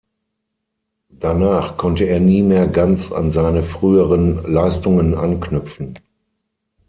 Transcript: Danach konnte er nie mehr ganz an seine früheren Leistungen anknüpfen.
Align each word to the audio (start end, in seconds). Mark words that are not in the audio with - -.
Danach 1.09 1.77
konnte 1.77 2.05
er 2.05 2.19
nie 2.19 2.41
mehr 2.41 2.65
ganz 2.65 3.11
an 3.11 3.31
seine 3.31 3.61
früheren 3.61 4.41
Leistungen 4.51 5.13
anknüpfen. 5.13 5.93